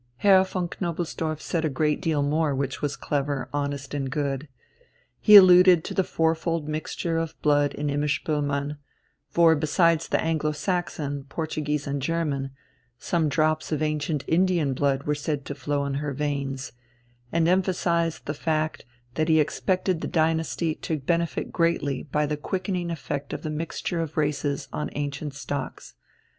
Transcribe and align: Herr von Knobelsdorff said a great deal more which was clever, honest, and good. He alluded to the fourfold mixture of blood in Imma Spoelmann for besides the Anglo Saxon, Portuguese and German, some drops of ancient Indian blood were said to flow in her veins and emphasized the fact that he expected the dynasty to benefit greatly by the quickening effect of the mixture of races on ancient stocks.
Herr 0.17 0.43
von 0.45 0.67
Knobelsdorff 0.67 1.39
said 1.39 1.63
a 1.63 1.69
great 1.69 2.01
deal 2.01 2.23
more 2.23 2.55
which 2.55 2.81
was 2.81 2.95
clever, 2.95 3.47
honest, 3.53 3.93
and 3.93 4.09
good. 4.09 4.47
He 5.19 5.35
alluded 5.35 5.83
to 5.83 5.93
the 5.93 6.03
fourfold 6.03 6.67
mixture 6.67 7.19
of 7.19 7.39
blood 7.43 7.75
in 7.75 7.87
Imma 7.87 8.07
Spoelmann 8.07 8.77
for 9.29 9.53
besides 9.53 10.07
the 10.07 10.19
Anglo 10.19 10.53
Saxon, 10.53 11.25
Portuguese 11.25 11.85
and 11.85 12.01
German, 12.01 12.49
some 12.97 13.29
drops 13.29 13.71
of 13.71 13.83
ancient 13.83 14.23
Indian 14.27 14.73
blood 14.73 15.03
were 15.03 15.13
said 15.13 15.45
to 15.45 15.53
flow 15.53 15.85
in 15.85 15.93
her 15.93 16.13
veins 16.13 16.71
and 17.31 17.47
emphasized 17.47 18.25
the 18.25 18.33
fact 18.33 18.85
that 19.13 19.29
he 19.29 19.39
expected 19.39 20.01
the 20.01 20.07
dynasty 20.07 20.73
to 20.73 20.97
benefit 20.97 21.51
greatly 21.51 22.01
by 22.01 22.25
the 22.25 22.37
quickening 22.37 22.89
effect 22.89 23.33
of 23.33 23.43
the 23.43 23.51
mixture 23.51 24.01
of 24.01 24.17
races 24.17 24.67
on 24.73 24.89
ancient 24.93 25.35
stocks. 25.35 25.93